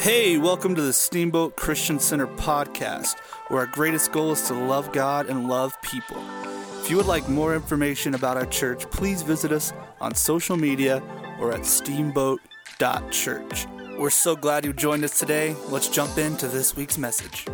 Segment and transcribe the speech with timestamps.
[0.00, 4.92] Hey, welcome to the Steamboat Christian Center podcast, where our greatest goal is to love
[4.92, 6.16] God and love people.
[6.80, 11.02] If you would like more information about our church, please visit us on social media
[11.38, 13.66] or at steamboat.church.
[13.98, 15.54] We're so glad you joined us today.
[15.68, 17.46] Let's jump into this week's message.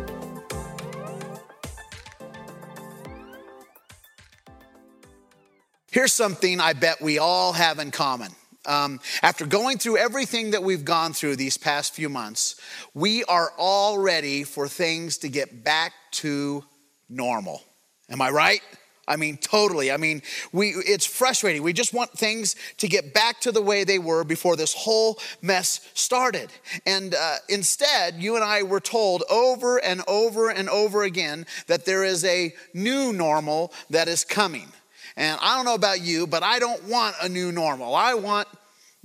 [5.91, 8.31] Here's something I bet we all have in common.
[8.67, 12.59] Um, after going through everything that we've gone through these past few months,
[12.93, 16.63] we are all ready for things to get back to
[17.09, 17.63] normal.
[18.09, 18.61] Am I right?
[19.07, 19.89] I mean, totally.
[19.89, 21.63] I mean, we, it's frustrating.
[21.63, 25.17] We just want things to get back to the way they were before this whole
[25.41, 26.51] mess started.
[26.85, 31.85] And uh, instead, you and I were told over and over and over again that
[31.85, 34.67] there is a new normal that is coming.
[35.15, 37.95] And I don't know about you, but I don't want a new normal.
[37.95, 38.47] I want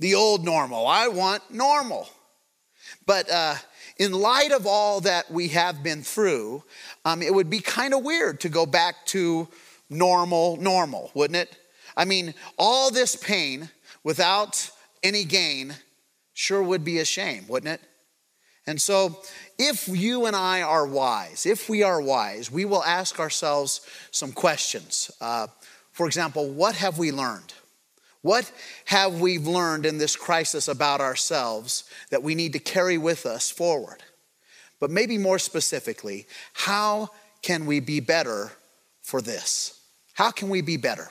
[0.03, 0.85] the old normal.
[0.85, 2.09] I want normal.
[3.05, 3.55] But uh,
[3.97, 6.61] in light of all that we have been through,
[7.05, 9.47] um, it would be kind of weird to go back to
[9.89, 11.57] normal, normal, wouldn't it?
[11.95, 13.69] I mean, all this pain
[14.03, 14.69] without
[15.03, 15.73] any gain
[16.33, 17.87] sure would be a shame, wouldn't it?
[18.67, 19.21] And so,
[19.57, 23.79] if you and I are wise, if we are wise, we will ask ourselves
[24.11, 25.11] some questions.
[25.21, 25.47] Uh,
[25.93, 27.53] for example, what have we learned?
[28.23, 28.49] What
[28.85, 33.51] have we learned in this crisis about ourselves that we need to carry with us
[33.51, 34.01] forward?
[34.79, 37.09] But maybe more specifically, how
[37.41, 38.51] can we be better
[39.01, 39.79] for this?
[40.13, 41.09] How can we be better?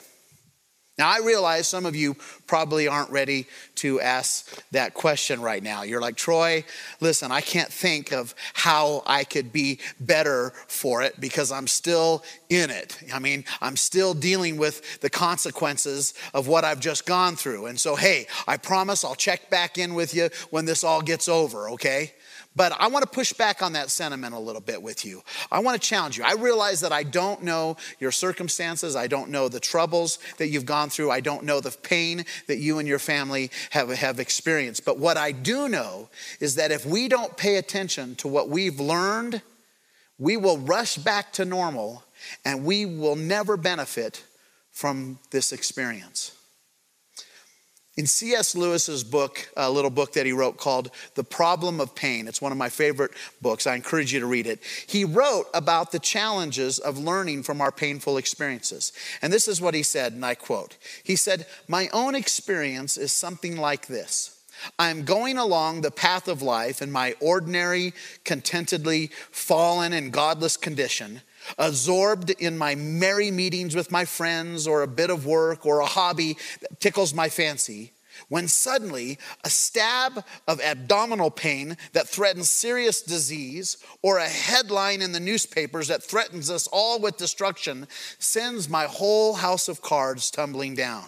[0.95, 5.81] Now, I realize some of you probably aren't ready to ask that question right now.
[5.81, 6.63] You're like, Troy,
[6.99, 12.23] listen, I can't think of how I could be better for it because I'm still
[12.49, 12.99] in it.
[13.11, 17.65] I mean, I'm still dealing with the consequences of what I've just gone through.
[17.65, 21.27] And so, hey, I promise I'll check back in with you when this all gets
[21.27, 22.13] over, okay?
[22.55, 25.23] But I want to push back on that sentiment a little bit with you.
[25.51, 26.23] I want to challenge you.
[26.23, 28.95] I realize that I don't know your circumstances.
[28.95, 31.09] I don't know the troubles that you've gone through.
[31.09, 34.85] I don't know the pain that you and your family have, have experienced.
[34.85, 38.79] But what I do know is that if we don't pay attention to what we've
[38.79, 39.41] learned,
[40.19, 42.03] we will rush back to normal
[42.45, 44.23] and we will never benefit
[44.71, 46.35] from this experience.
[47.95, 48.55] In C.S.
[48.55, 52.51] Lewis's book, a little book that he wrote called The Problem of Pain, it's one
[52.51, 53.67] of my favorite books.
[53.67, 54.63] I encourage you to read it.
[54.87, 58.93] He wrote about the challenges of learning from our painful experiences.
[59.21, 63.11] And this is what he said, and I quote He said, My own experience is
[63.11, 64.39] something like this.
[64.79, 67.93] I'm going along the path of life in my ordinary,
[68.23, 71.21] contentedly fallen and godless condition
[71.57, 75.85] absorbed in my merry meetings with my friends or a bit of work or a
[75.85, 77.91] hobby that tickles my fancy,
[78.29, 85.11] when suddenly a stab of abdominal pain that threatens serious disease or a headline in
[85.11, 87.87] the newspapers that threatens us all with destruction
[88.19, 91.05] sends my whole house of cards tumbling down.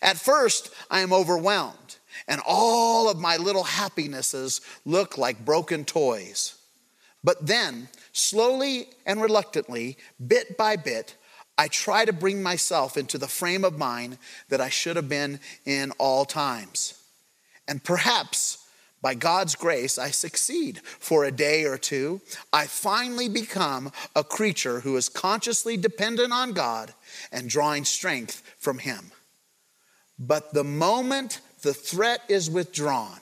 [0.00, 1.96] At first, I am overwhelmed,
[2.28, 6.54] and all of my little happinesses look like broken toys.
[7.24, 11.16] But then, Slowly and reluctantly, bit by bit,
[11.56, 14.18] I try to bring myself into the frame of mind
[14.50, 16.94] that I should have been in all times.
[17.66, 18.58] And perhaps
[19.00, 22.20] by God's grace, I succeed for a day or two.
[22.52, 26.94] I finally become a creature who is consciously dependent on God
[27.32, 29.10] and drawing strength from Him.
[30.18, 33.20] But the moment the threat is withdrawn,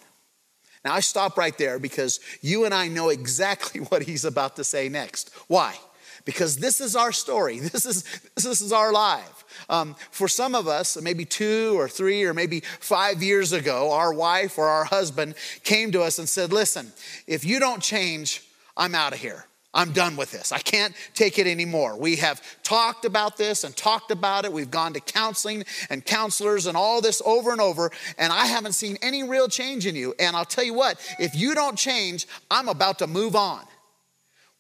[0.85, 4.65] now, I stop right there because you and I know exactly what he's about to
[4.65, 5.31] say next.
[5.47, 5.77] Why?
[6.25, 7.61] Because this is our story.
[7.71, 8.05] This is,
[8.35, 9.45] this is our life.
[9.69, 14.13] Um, for some of us, maybe two or three or maybe five years ago, our
[14.13, 16.93] wife or our husband came to us and said, Listen,
[17.27, 18.43] if you don't change,
[18.77, 19.45] I'm out of here.
[19.73, 20.51] I'm done with this.
[20.51, 21.97] I can't take it anymore.
[21.97, 24.53] We have talked about this and talked about it.
[24.53, 28.73] We've gone to counseling and counselors and all this over and over, and I haven't
[28.73, 30.13] seen any real change in you.
[30.19, 33.65] And I'll tell you what, if you don't change, I'm about to move on.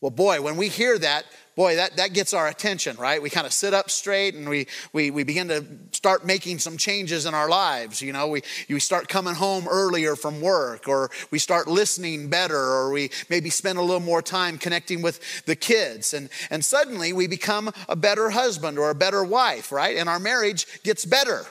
[0.00, 1.24] Well, boy, when we hear that,
[1.60, 3.20] boy, that, that gets our attention, right?
[3.20, 5.62] We kind of sit up straight and we, we, we begin to
[5.92, 8.00] start making some changes in our lives.
[8.00, 8.40] You know, we,
[8.70, 13.50] we start coming home earlier from work, or we start listening better, or we maybe
[13.50, 16.14] spend a little more time connecting with the kids.
[16.14, 19.98] And, and suddenly we become a better husband or a better wife, right?
[19.98, 21.44] And our marriage gets better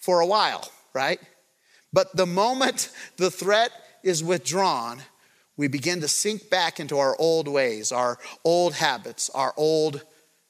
[0.00, 1.20] for a while, right?
[1.92, 3.70] But the moment the threat
[4.02, 5.02] is withdrawn,
[5.56, 10.02] we begin to sink back into our old ways, our old habits, our old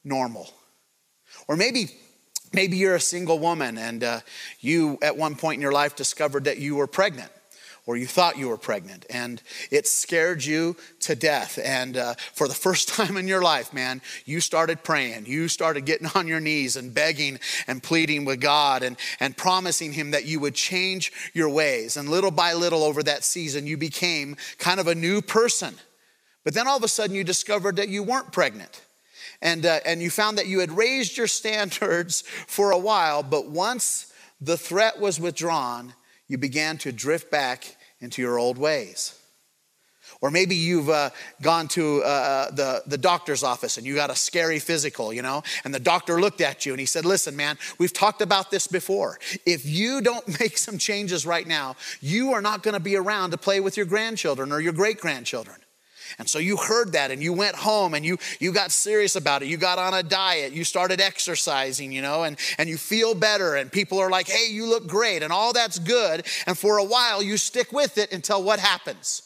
[0.05, 0.50] normal.
[1.49, 1.91] Or maybe
[2.53, 4.20] Maybe you're a single woman and uh,
[4.61, 7.31] you, at one point in your life, discovered that you were pregnant.
[7.86, 9.40] Or you thought you were pregnant, and
[9.70, 11.56] it scared you to death.
[11.62, 15.26] And uh, for the first time in your life, man, you started praying.
[15.26, 17.38] You started getting on your knees and begging
[17.68, 21.96] and pleading with God and, and promising Him that you would change your ways.
[21.96, 25.76] And little by little over that season, you became kind of a new person.
[26.42, 28.82] But then all of a sudden, you discovered that you weren't pregnant.
[29.42, 33.48] And, uh, and you found that you had raised your standards for a while, but
[33.48, 35.94] once the threat was withdrawn,
[36.28, 39.19] you began to drift back into your old ways.
[40.20, 41.11] Or maybe you've uh,
[41.43, 45.20] gone to uh, uh, the, the doctor's office and you got a scary physical, you
[45.20, 48.50] know, and the doctor looked at you and he said, Listen, man, we've talked about
[48.50, 49.19] this before.
[49.44, 53.32] If you don't make some changes right now, you are not going to be around
[53.32, 55.56] to play with your grandchildren or your great grandchildren.
[56.19, 59.43] And so you heard that and you went home and you, you got serious about
[59.43, 59.49] it.
[59.49, 63.55] You got on a diet, you started exercising, you know, and, and you feel better.
[63.56, 65.23] And people are like, hey, you look great.
[65.23, 66.26] And all that's good.
[66.47, 69.23] And for a while, you stick with it until what happens,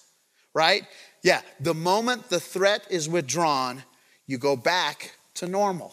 [0.55, 0.85] right?
[1.23, 3.82] Yeah, the moment the threat is withdrawn,
[4.27, 5.93] you go back to normal.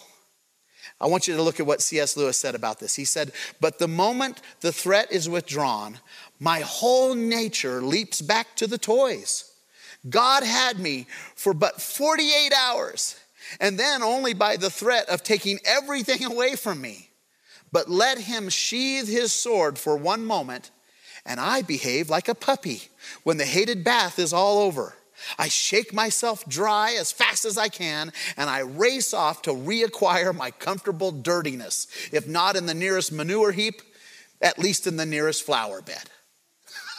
[0.99, 2.17] I want you to look at what C.S.
[2.17, 2.95] Lewis said about this.
[2.95, 3.31] He said,
[3.61, 5.99] But the moment the threat is withdrawn,
[6.39, 9.46] my whole nature leaps back to the toys.
[10.09, 13.19] God had me for but 48 hours,
[13.59, 17.09] and then only by the threat of taking everything away from me.
[17.71, 20.71] But let him sheathe his sword for one moment,
[21.25, 22.83] and I behave like a puppy
[23.23, 24.95] when the hated bath is all over.
[25.37, 30.35] I shake myself dry as fast as I can, and I race off to reacquire
[30.35, 33.81] my comfortable dirtiness, if not in the nearest manure heap,
[34.41, 36.09] at least in the nearest flower bed.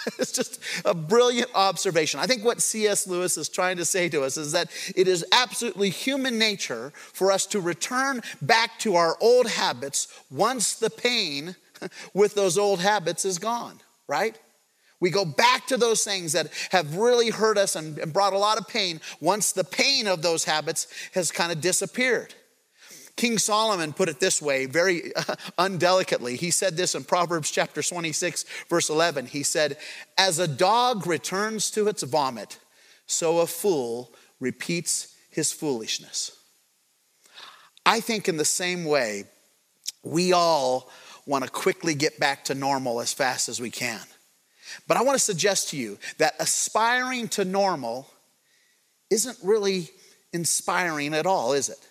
[0.19, 2.21] it's just a brilliant observation.
[2.21, 3.07] I think what C.S.
[3.07, 7.31] Lewis is trying to say to us is that it is absolutely human nature for
[7.33, 11.57] us to return back to our old habits once the pain
[12.15, 14.39] with those old habits is gone, right?
[15.01, 18.59] We go back to those things that have really hurt us and brought a lot
[18.59, 22.35] of pain once the pain of those habits has kind of disappeared.
[23.19, 25.13] King Solomon put it this way, very
[25.59, 26.37] undelicately.
[26.37, 29.27] He said this in Proverbs chapter 26, verse 11.
[29.27, 29.77] He said,
[30.17, 32.61] As a dog returns to its vomit,
[33.07, 36.31] so a fool repeats his foolishness.
[37.85, 39.25] I think in the same way,
[40.05, 40.89] we all
[41.27, 44.01] want to quickly get back to normal as fast as we can.
[44.87, 48.09] But I want to suggest to you that aspiring to normal
[49.11, 49.91] isn't really
[50.33, 51.88] inspiring at all, is it?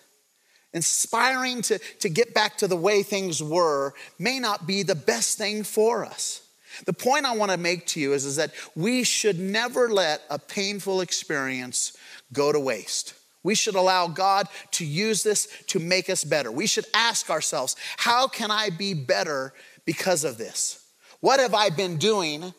[0.72, 5.38] Inspiring to, to get back to the way things were may not be the best
[5.38, 6.42] thing for us.
[6.84, 10.22] The point I want to make to you is, is that we should never let
[10.30, 11.96] a painful experience
[12.32, 13.14] go to waste.
[13.42, 16.52] We should allow God to use this to make us better.
[16.52, 19.54] We should ask ourselves, how can I be better
[19.84, 20.84] because of this?
[21.20, 22.52] What have I been doing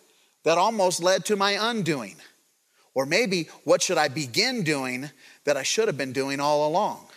[0.44, 2.16] that almost led to my undoing?
[2.94, 5.10] Or maybe, what should I begin doing
[5.46, 7.09] that I should have been doing all along?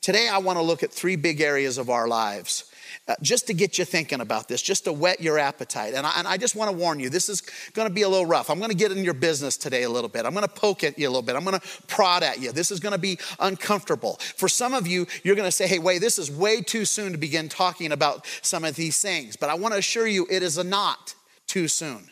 [0.00, 2.70] Today, I want to look at three big areas of our lives.
[3.08, 5.94] Uh, just to get you thinking about this, just to whet your appetite.
[5.94, 7.40] And I, and I just want to warn you, this is
[7.72, 8.50] going to be a little rough.
[8.50, 10.26] I'm going to get in your business today a little bit.
[10.26, 11.36] I'm going to poke at you a little bit.
[11.36, 12.50] I'm going to prod at you.
[12.50, 14.16] This is going to be uncomfortable.
[14.34, 17.12] For some of you, you're going to say, hey, wait, this is way too soon
[17.12, 19.36] to begin talking about some of these things.
[19.36, 21.14] But I want to assure you, it is not
[21.46, 22.10] too soon.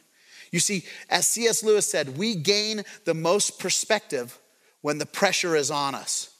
[0.52, 1.64] You see, as C.S.
[1.64, 4.38] Lewis said, we gain the most perspective
[4.80, 6.33] when the pressure is on us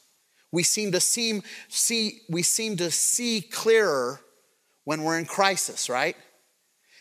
[0.55, 4.21] we seem to seem, see, we seem to see clearer
[4.85, 6.17] when we're in crisis, right?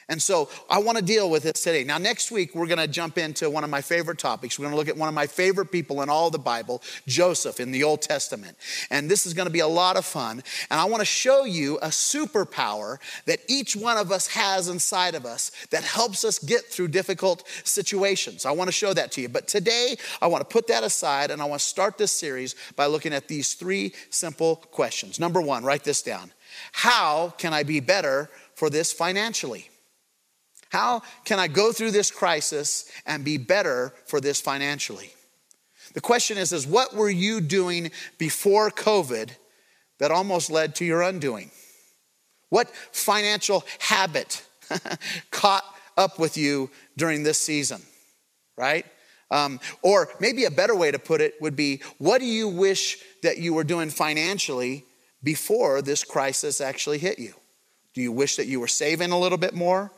[0.10, 1.84] And so I want to deal with this today.
[1.84, 4.60] Now, next week, we're going to jump into one of my favorite topics.
[4.60, 7.60] We're going to look at one of my favorite people in all the Bible, Joseph
[7.60, 8.58] in the Old Testament.
[8.90, 10.44] And this is going to be a lot of fun.
[10.70, 15.16] And I want to show you a superpower that each one of us has inside
[15.16, 18.46] of us that helps us get through difficult situations.
[18.46, 19.30] I want to show that to you.
[19.30, 22.56] But today, I want to put that aside and I want to start this series
[22.76, 25.20] by looking at these three simple questions.
[25.20, 26.32] Number one, write this down
[26.74, 29.70] How can I be better for this financially?
[30.74, 35.12] How can I go through this crisis and be better for this financially?
[35.94, 39.30] The question is, is what were you doing before COVID
[40.00, 41.51] that almost led to your undoing?
[42.50, 44.44] What financial habit
[45.32, 45.63] caught
[45.96, 47.84] up with you during this season,
[48.58, 48.88] right?
[49.30, 52.98] Um, or maybe a better way to put it would be what do you wish
[53.22, 54.86] that you were doing financially
[55.22, 57.36] before this crisis actually hit you?
[57.94, 59.92] Do you wish that you were saving a little bit more?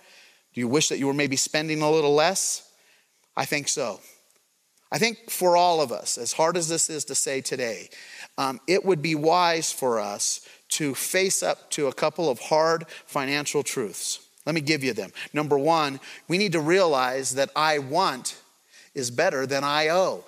[0.56, 2.72] Do you wish that you were maybe spending a little less?
[3.36, 4.00] I think so.
[4.92, 7.90] I think for all of us, as hard as this is to say today,
[8.38, 12.86] um, it would be wise for us to face up to a couple of hard
[13.06, 14.26] financial truths.
[14.46, 15.12] Let me give you them.
[15.34, 18.42] Number one, we need to realize that I want
[18.94, 20.24] is better than I owe.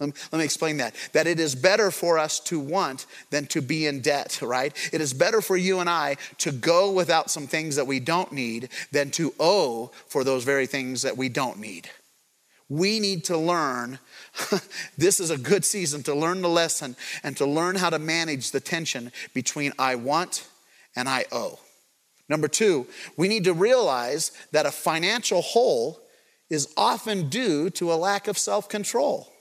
[0.00, 0.94] Let me, explain that.
[1.12, 4.72] That it is better for us to want than to be in debt, right?
[4.92, 8.30] It is better for you and I to go without some things that we don't
[8.30, 11.90] need than to owe for those very things that we don't need.
[12.68, 13.98] We need to learn.
[14.96, 18.52] this is a good season to learn the lesson and to learn how to manage
[18.52, 20.46] the tension between I want
[20.94, 21.58] and I owe.
[22.28, 22.86] Number two,
[23.16, 25.98] we need to realize that a financial hole
[26.50, 29.32] is often due to a lack of self control.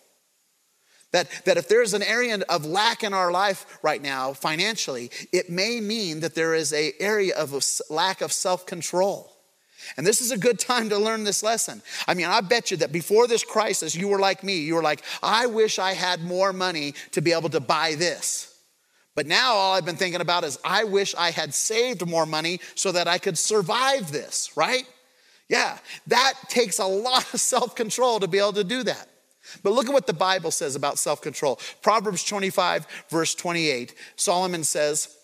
[1.13, 5.49] That, that if there's an area of lack in our life right now financially, it
[5.49, 9.33] may mean that there is an area of a lack of self control.
[9.95, 11.81] And this is a good time to learn this lesson.
[12.07, 14.57] I mean, I bet you that before this crisis, you were like me.
[14.57, 18.53] You were like, I wish I had more money to be able to buy this.
[19.15, 22.59] But now all I've been thinking about is, I wish I had saved more money
[22.75, 24.85] so that I could survive this, right?
[25.47, 29.07] Yeah, that takes a lot of self control to be able to do that.
[29.63, 31.59] But look at what the Bible says about self control.
[31.81, 35.15] Proverbs 25, verse 28, Solomon says,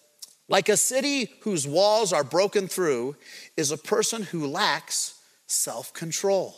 [0.50, 3.16] like a city whose walls are broken through
[3.56, 6.56] is a person who lacks self control.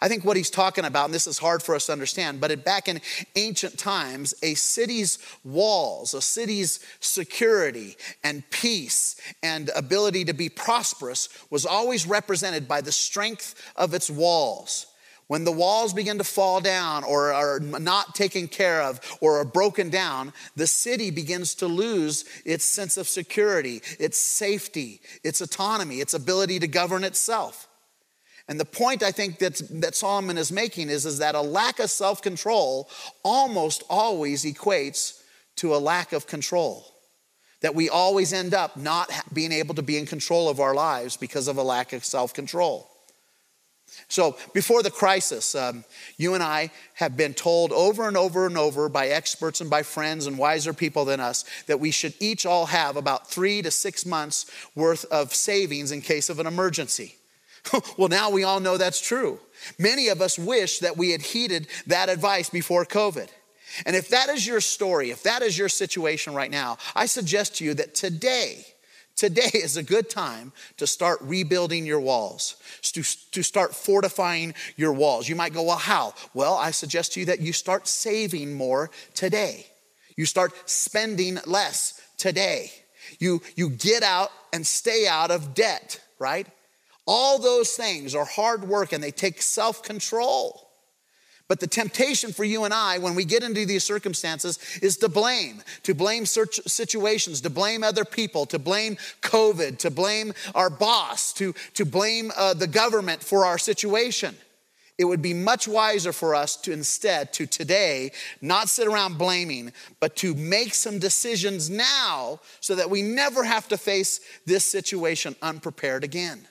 [0.00, 2.64] I think what he's talking about, and this is hard for us to understand, but
[2.64, 3.00] back in
[3.34, 11.28] ancient times, a city's walls, a city's security and peace and ability to be prosperous
[11.50, 14.86] was always represented by the strength of its walls.
[15.28, 19.44] When the walls begin to fall down or are not taken care of or are
[19.44, 25.96] broken down, the city begins to lose its sense of security, its safety, its autonomy,
[25.96, 27.68] its ability to govern itself.
[28.48, 31.78] And the point I think that, that Solomon is making is, is that a lack
[31.78, 32.88] of self control
[33.22, 35.22] almost always equates
[35.56, 36.86] to a lack of control.
[37.60, 41.18] That we always end up not being able to be in control of our lives
[41.18, 42.88] because of a lack of self control.
[44.08, 45.84] So, before the crisis, um,
[46.16, 49.82] you and I have been told over and over and over by experts and by
[49.82, 53.70] friends and wiser people than us that we should each all have about three to
[53.70, 57.16] six months worth of savings in case of an emergency.
[57.98, 59.40] well, now we all know that's true.
[59.78, 63.28] Many of us wish that we had heeded that advice before COVID.
[63.84, 67.56] And if that is your story, if that is your situation right now, I suggest
[67.56, 68.64] to you that today,
[69.18, 74.92] Today is a good time to start rebuilding your walls, to, to start fortifying your
[74.92, 75.28] walls.
[75.28, 76.14] You might go, Well, how?
[76.34, 79.66] Well, I suggest to you that you start saving more today.
[80.16, 82.70] You start spending less today.
[83.18, 86.46] You, you get out and stay out of debt, right?
[87.04, 90.67] All those things are hard work and they take self control.
[91.48, 95.08] But the temptation for you and I when we get into these circumstances is to
[95.08, 101.32] blame, to blame situations, to blame other people, to blame COVID, to blame our boss,
[101.34, 104.36] to, to blame uh, the government for our situation.
[104.98, 108.10] It would be much wiser for us to instead, to today,
[108.42, 113.68] not sit around blaming, but to make some decisions now so that we never have
[113.68, 116.46] to face this situation unprepared again.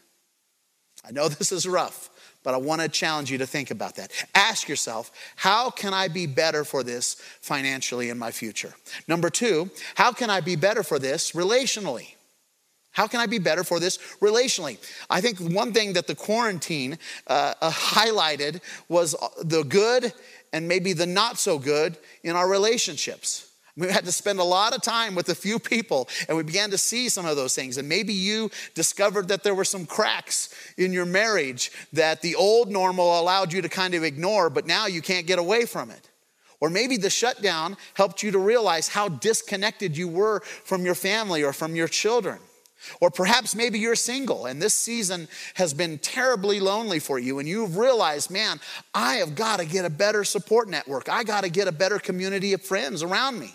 [1.06, 2.10] I know this is rough
[2.48, 4.10] but I want to challenge you to think about that.
[4.34, 8.74] Ask yourself, how can I be better for this financially in my future?
[9.06, 12.14] Number two, how can I be better for this relationally?
[12.92, 14.78] How can I be better for this relationally?
[15.10, 19.14] I think one thing that the quarantine uh, uh, highlighted was
[19.44, 20.14] the good
[20.54, 23.52] and maybe the not so good in our relationships.
[23.78, 26.72] We had to spend a lot of time with a few people and we began
[26.72, 27.78] to see some of those things.
[27.78, 32.72] And maybe you discovered that there were some cracks in your marriage that the old
[32.72, 36.10] normal allowed you to kind of ignore, but now you can't get away from it.
[36.60, 41.44] Or maybe the shutdown helped you to realize how disconnected you were from your family
[41.44, 42.40] or from your children.
[43.00, 47.48] Or perhaps maybe you're single and this season has been terribly lonely for you and
[47.48, 48.60] you've realized, man,
[48.94, 51.10] I have got to get a better support network.
[51.10, 53.54] I got to get a better community of friends around me.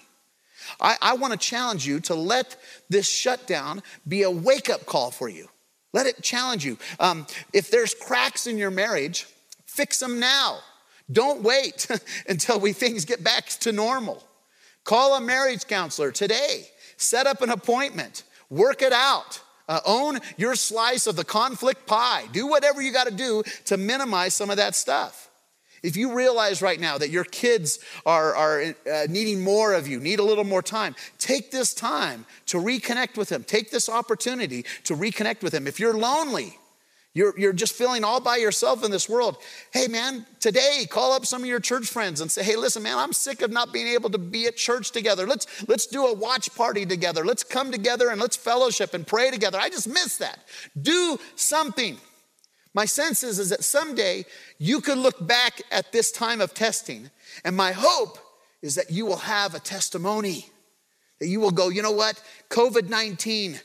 [0.80, 2.56] I, I want to challenge you to let
[2.88, 5.48] this shutdown be a wake up call for you.
[5.92, 6.78] Let it challenge you.
[6.98, 9.26] Um, if there's cracks in your marriage,
[9.66, 10.60] fix them now.
[11.10, 11.86] Don't wait
[12.28, 14.22] until we things get back to normal.
[14.84, 16.68] Call a marriage counselor today.
[16.96, 18.24] Set up an appointment.
[18.50, 19.40] Work it out.
[19.68, 22.24] Uh, own your slice of the conflict pie.
[22.32, 25.30] Do whatever you got to do to minimize some of that stuff.
[25.82, 29.98] If you realize right now that your kids are, are uh, needing more of you,
[30.00, 33.44] need a little more time, take this time to reconnect with them.
[33.44, 35.66] Take this opportunity to reconnect with them.
[35.66, 36.58] If you're lonely,
[37.14, 39.36] You're, you're just feeling all by yourself in this world.
[39.70, 42.96] Hey, man, today call up some of your church friends and say, hey, listen, man,
[42.96, 45.26] I'm sick of not being able to be at church together.
[45.26, 47.22] Let's, let's do a watch party together.
[47.22, 49.58] Let's come together and let's fellowship and pray together.
[49.60, 50.38] I just miss that.
[50.80, 51.98] Do something.
[52.74, 54.24] My sense is, is that someday
[54.58, 57.10] you could look back at this time of testing,
[57.44, 58.18] and my hope
[58.62, 60.46] is that you will have a testimony.
[61.20, 62.22] That you will go, you know what?
[62.48, 63.60] COVID 19,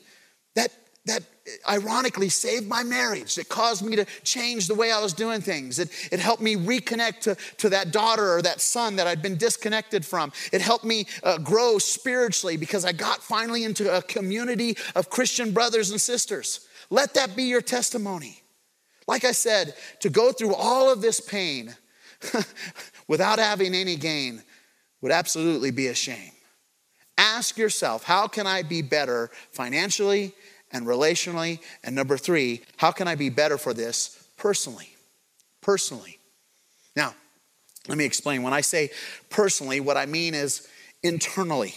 [0.54, 0.72] that,
[1.06, 1.22] that
[1.68, 3.38] ironically saved my marriage.
[3.38, 5.78] It caused me to change the way I was doing things.
[5.78, 9.36] It, it helped me reconnect to, to that daughter or that son that I'd been
[9.36, 10.32] disconnected from.
[10.52, 15.52] It helped me uh, grow spiritually because I got finally into a community of Christian
[15.52, 16.66] brothers and sisters.
[16.90, 18.42] Let that be your testimony.
[19.08, 21.74] Like I said, to go through all of this pain
[23.08, 24.42] without having any gain
[25.00, 26.32] would absolutely be a shame.
[27.16, 30.34] Ask yourself, how can I be better financially
[30.70, 31.60] and relationally?
[31.82, 34.90] And number three, how can I be better for this personally?
[35.62, 36.18] Personally.
[36.94, 37.14] Now,
[37.88, 38.42] let me explain.
[38.42, 38.90] When I say
[39.30, 40.68] personally, what I mean is
[41.02, 41.74] internally,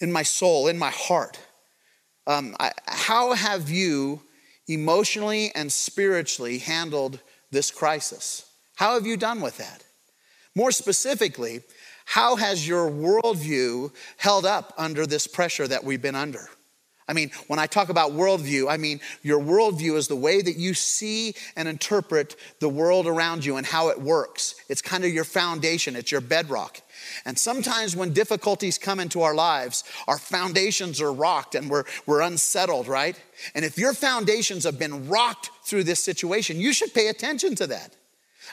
[0.00, 1.38] in my soul, in my heart.
[2.26, 4.20] Um, I, how have you
[4.68, 7.20] emotionally and spiritually handled
[7.50, 8.50] this crisis?
[8.76, 9.84] How have you done with that?
[10.54, 11.62] More specifically,
[12.06, 16.48] how has your worldview held up under this pressure that we've been under?
[17.08, 20.56] I mean, when I talk about worldview, I mean your worldview is the way that
[20.56, 24.56] you see and interpret the world around you and how it works.
[24.68, 26.80] It's kind of your foundation, it's your bedrock.
[27.24, 32.20] And sometimes when difficulties come into our lives, our foundations are rocked and we're, we're
[32.20, 33.20] unsettled, right?
[33.54, 37.66] And if your foundations have been rocked through this situation, you should pay attention to
[37.68, 37.96] that.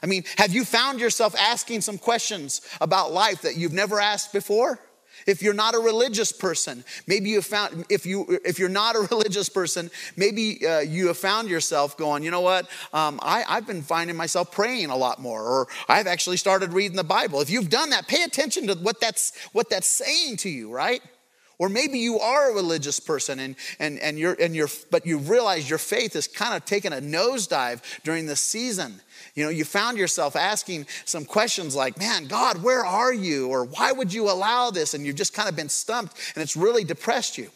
[0.01, 4.33] I mean, have you found yourself asking some questions about life that you've never asked
[4.33, 4.79] before?
[5.25, 8.99] If you're not a religious person, maybe you found, if, you, if you're not a
[9.11, 13.67] religious person, maybe uh, you have found yourself going, you know what, um, I, I've
[13.67, 17.41] been finding myself praying a lot more, or I've actually started reading the Bible.
[17.41, 21.01] If you've done that, pay attention to what that's, what that's saying to you, right?
[21.59, 25.19] Or maybe you are a religious person and, and, and you're, and you're, but you
[25.19, 28.99] realize your faith has kind of taken a nosedive during the season.
[29.35, 33.49] You know, you found yourself asking some questions like, man, God, where are you?
[33.49, 34.93] Or why would you allow this?
[34.93, 37.49] And you've just kind of been stumped and it's really depressed you.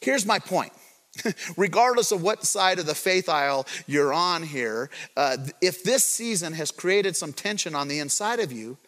[0.00, 0.72] Here's my point.
[1.56, 6.54] Regardless of what side of the faith aisle you're on here, uh, if this season
[6.54, 8.78] has created some tension on the inside of you,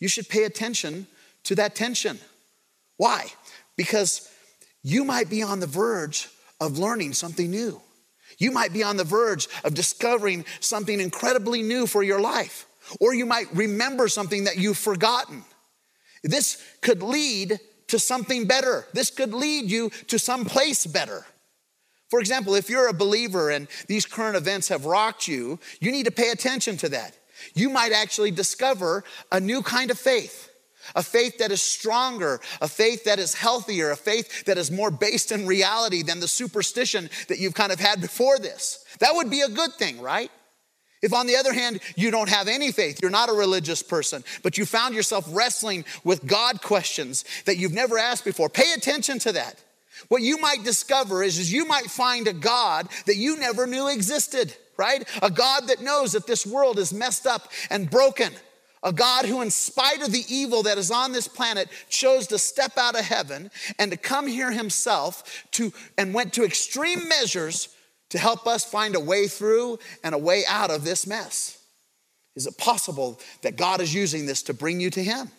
[0.00, 1.06] you should pay attention
[1.44, 2.18] to that tension.
[2.96, 3.26] Why?
[3.76, 4.28] Because
[4.82, 6.28] you might be on the verge
[6.60, 7.80] of learning something new.
[8.38, 12.66] You might be on the verge of discovering something incredibly new for your life,
[13.00, 15.44] or you might remember something that you've forgotten.
[16.22, 17.58] This could lead
[17.88, 18.86] to something better.
[18.92, 21.24] This could lead you to some place better.
[22.08, 26.04] For example, if you're a believer and these current events have rocked you, you need
[26.04, 27.16] to pay attention to that.
[27.54, 30.50] You might actually discover a new kind of faith
[30.94, 34.90] a faith that is stronger, a faith that is healthier, a faith that is more
[34.90, 38.84] based in reality than the superstition that you've kind of had before this.
[39.00, 40.30] That would be a good thing, right?
[41.02, 44.24] If, on the other hand, you don't have any faith, you're not a religious person,
[44.42, 49.18] but you found yourself wrestling with God questions that you've never asked before, pay attention
[49.20, 49.62] to that.
[50.08, 53.88] What you might discover is, is you might find a God that you never knew
[53.88, 55.06] existed, right?
[55.22, 58.32] A God that knows that this world is messed up and broken
[58.82, 62.38] a God who, in spite of the evil that is on this planet, chose to
[62.38, 67.68] step out of heaven and to come here himself to, and went to extreme measures
[68.10, 71.58] to help us find a way through and a way out of this mess.
[72.36, 75.30] Is it possible that God is using this to bring you to him?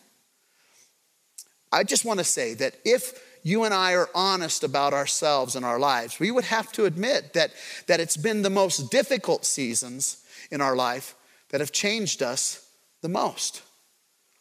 [1.71, 5.63] I just want to say that if you and I are honest about ourselves and
[5.63, 7.51] our lives, we would have to admit that,
[7.85, 11.15] that it's been the most difficult seasons in our life
[11.49, 12.66] that have changed us
[13.01, 13.61] the most.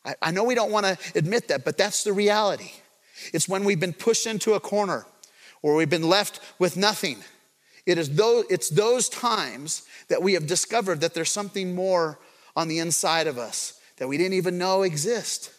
[0.04, 2.70] I, I know we don't want to admit that, but that's the reality.
[3.32, 5.06] It's when we've been pushed into a corner
[5.62, 7.18] or we've been left with nothing.
[7.86, 12.18] It is those, it's those times that we have discovered that there's something more
[12.54, 15.52] on the inside of us that we didn't even know exist.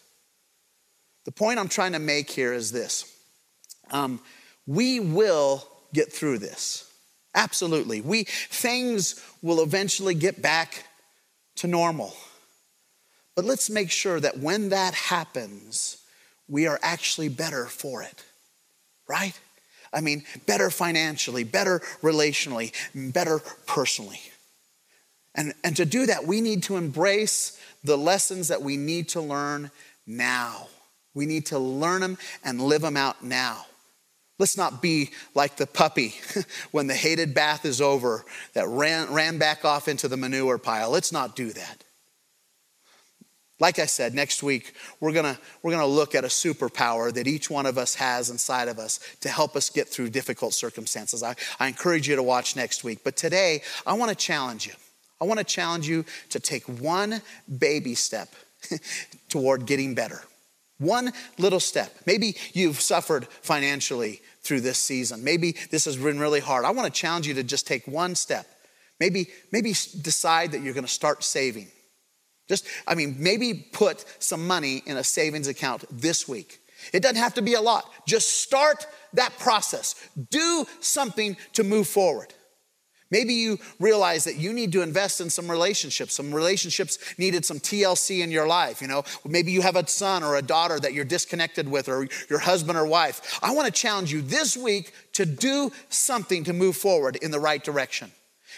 [1.26, 3.14] The point I'm trying to make here is this
[3.92, 4.20] um,
[4.66, 6.92] we will get through this.
[7.34, 8.02] Absolutely.
[8.02, 10.84] We, things will eventually get back
[11.58, 12.14] to normal.
[13.38, 15.98] But let's make sure that when that happens,
[16.48, 18.26] we are actually better for it,
[19.08, 19.40] right?
[19.94, 22.74] I mean, better financially, better relationally,
[23.14, 24.20] better personally.
[25.36, 29.22] And, and to do that, we need to embrace the lessons that we need to
[29.22, 29.70] learn
[30.08, 30.68] now.
[31.14, 33.68] We need to learn them and live them out now.
[34.40, 36.16] Let's not be like the puppy
[36.72, 40.90] when the hated bath is over that ran, ran back off into the manure pile.
[40.90, 41.84] Let's not do that.
[43.60, 47.50] Like I said, next week we're gonna, we're gonna look at a superpower that each
[47.50, 51.24] one of us has inside of us to help us get through difficult circumstances.
[51.24, 53.00] I, I encourage you to watch next week.
[53.04, 54.74] But today, I wanna challenge you.
[55.20, 57.22] I wanna challenge you to take one
[57.58, 58.30] baby step
[59.30, 60.22] toward getting better.
[60.80, 61.92] One little step.
[62.06, 65.24] Maybe you've suffered financially through this season.
[65.24, 66.64] Maybe this has been really hard.
[66.66, 68.46] I want to challenge you to just take one step.
[69.00, 71.68] Maybe, maybe decide that you're to start saving.
[72.48, 76.60] Just, I mean, maybe put some money in a savings account this week.
[76.94, 77.90] It doesn't have to be a lot.
[78.08, 79.96] Just start that process.
[80.32, 82.34] Do something to move forward.
[83.10, 86.14] Maybe you realize that you need to invest in some relationships.
[86.14, 88.82] Some relationships needed some TLC in your life.
[88.82, 92.08] You know, maybe you have a son or a daughter that you're disconnected with, or
[92.30, 93.40] your husband or wife.
[93.42, 97.40] I want to challenge you this week to do something to move forward in the
[97.40, 98.12] right direction.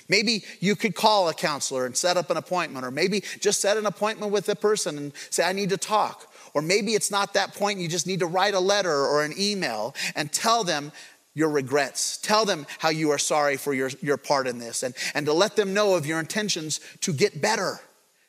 [0.08, 3.78] Maybe you could call a counselor and set up an appointment, or maybe just set
[3.78, 6.32] an appointment with a person and say, I need to talk.
[6.54, 9.34] Or maybe it's not that point, you just need to write a letter or an
[9.38, 10.92] email and tell them
[11.34, 12.18] your regrets.
[12.18, 15.34] Tell them how you are sorry for your, your part in this and, and to
[15.34, 17.80] let them know of your intentions to get better.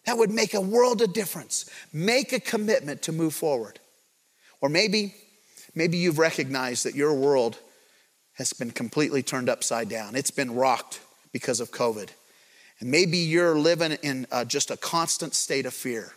[0.07, 1.69] That would make a world of difference.
[1.93, 3.81] Make a commitment to move forward.
[4.61, 5.15] Or maybe,
[5.75, 7.59] maybe you've recognized that your world
[8.35, 10.15] has been completely turned upside down.
[10.15, 11.01] It's been rocked
[11.33, 12.09] because of COVID.
[12.81, 16.13] And maybe you're living in uh, just a constant state of fear.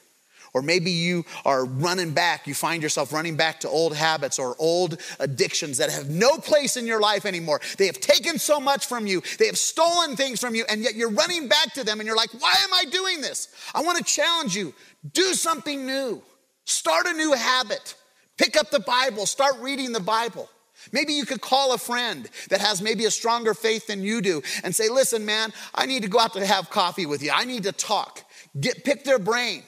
[0.53, 4.55] Or maybe you are running back, you find yourself running back to old habits or
[4.59, 7.59] old addictions that have no place in your life anymore.
[7.77, 10.93] They have taken so much from you, they have stolen things from you, and yet
[10.93, 13.47] you're running back to them and you're like, why am I doing this?
[13.73, 14.75] I want to challenge you
[15.11, 16.21] do something new,
[16.65, 17.95] start a new habit,
[18.37, 20.47] pick up the Bible, start reading the Bible.
[20.91, 24.41] Maybe you could call a friend that has maybe a stronger faith than you do
[24.63, 27.31] and say, listen, man, I need to go out to have coffee with you.
[27.33, 28.23] I need to talk.
[28.59, 29.63] Get, pick their brain.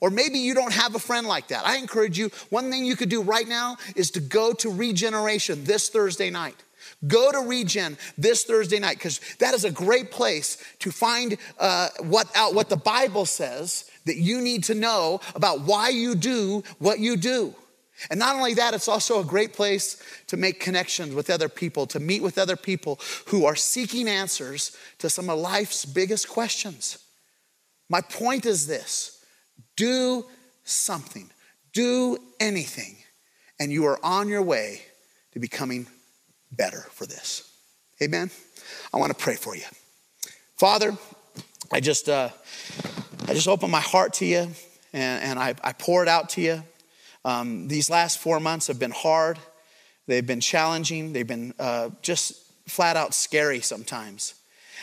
[0.00, 1.66] Or maybe you don't have a friend like that.
[1.66, 5.64] I encourage you, one thing you could do right now is to go to Regeneration
[5.64, 6.56] this Thursday night.
[7.06, 11.88] Go to Regen this Thursday night because that is a great place to find uh,
[12.00, 16.62] what out what the Bible says that you need to know about why you do
[16.78, 17.54] what you do.
[18.08, 21.86] And not only that, it's also a great place to make connections with other people,
[21.88, 26.98] to meet with other people who are seeking answers to some of life's biggest questions.
[27.88, 29.24] My point is this
[29.76, 30.24] do
[30.64, 31.28] something,
[31.72, 32.96] do anything,
[33.58, 34.82] and you are on your way
[35.32, 35.86] to becoming
[36.52, 37.50] better for this.
[38.02, 38.30] Amen.
[38.94, 39.64] I want to pray for you.
[40.56, 40.96] Father,
[41.72, 42.30] I just uh,
[43.28, 44.48] I just open my heart to you
[44.92, 46.62] and, and I, I pour it out to you.
[47.24, 49.38] Um, these last four months have been hard.
[50.06, 51.12] They've been challenging.
[51.12, 52.34] They've been uh, just
[52.66, 54.34] flat out scary sometimes.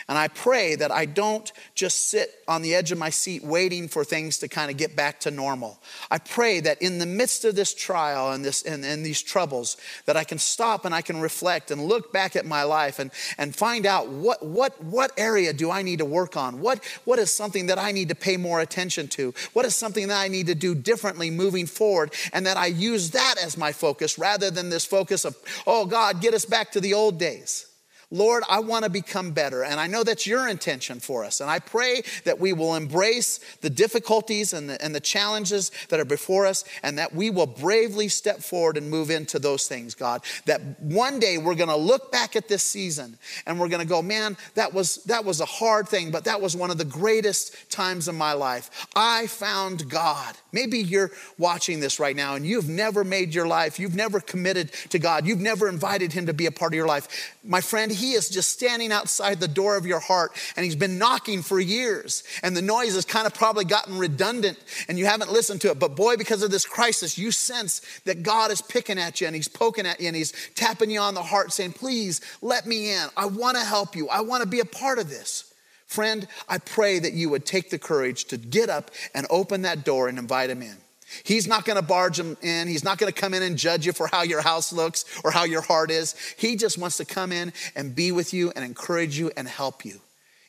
[0.06, 3.88] And I pray that I don't just sit on the edge of my seat waiting
[3.88, 5.80] for things to kind of get back to normal.
[6.10, 9.76] I pray that in the midst of this trial and, this, and, and these troubles,
[10.06, 13.10] that I can stop and I can reflect and look back at my life and,
[13.36, 16.60] and find out what, what, what area do I need to work on?
[16.60, 19.34] What, what is something that I need to pay more attention to?
[19.52, 22.14] What is something that I need to do differently moving forward?
[22.32, 26.20] And that I use that as my focus rather than this focus of, oh God,
[26.20, 27.67] get us back to the old days.
[28.10, 29.62] Lord, I want to become better.
[29.62, 31.42] And I know that's your intention for us.
[31.42, 36.00] And I pray that we will embrace the difficulties and the, and the challenges that
[36.00, 39.94] are before us and that we will bravely step forward and move into those things,
[39.94, 40.22] God.
[40.46, 43.88] That one day we're going to look back at this season and we're going to
[43.88, 46.86] go, man, that was, that was a hard thing, but that was one of the
[46.86, 48.86] greatest times of my life.
[48.96, 50.34] I found God.
[50.52, 54.72] Maybe you're watching this right now and you've never made your life, you've never committed
[54.88, 57.36] to God, you've never invited Him to be a part of your life.
[57.48, 60.98] My friend, He is just standing outside the door of your heart and He's been
[60.98, 62.22] knocking for years.
[62.42, 65.78] And the noise has kind of probably gotten redundant and you haven't listened to it.
[65.78, 69.34] But boy, because of this crisis, you sense that God is picking at you and
[69.34, 72.92] He's poking at you and He's tapping you on the heart saying, Please let me
[72.92, 73.08] in.
[73.16, 75.52] I want to help you, I want to be a part of this.
[75.86, 79.84] Friend, I pray that you would take the courage to get up and open that
[79.84, 80.76] door and invite him in.
[81.24, 82.68] He's not going to barge him in.
[82.68, 85.30] He's not going to come in and judge you for how your house looks or
[85.30, 86.14] how your heart is.
[86.36, 89.84] He just wants to come in and be with you and encourage you and help
[89.84, 90.00] you.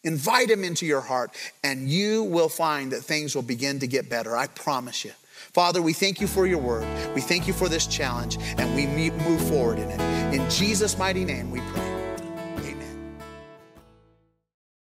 [0.04, 4.10] Invite him into your heart, and you will find that things will begin to get
[4.10, 4.36] better.
[4.36, 5.12] I promise you.
[5.54, 6.88] Father, we thank you for your word.
[7.15, 10.00] We thank you for this challenge, and we move forward in it.
[10.34, 11.88] In Jesus' mighty name, we pray.